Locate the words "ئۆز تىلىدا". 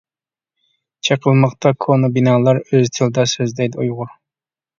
2.71-3.27